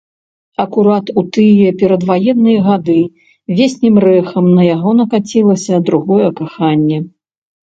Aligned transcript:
Акурат 0.61 1.11
у 1.21 1.23
тыя 1.35 1.69
перадваенныя 1.81 2.63
гады 2.69 2.97
веснім 3.59 3.95
рэхам 4.07 4.45
на 4.57 4.61
яго 4.75 4.91
накацілася 5.03 5.83
другое 5.91 6.27
каханне. 6.41 6.99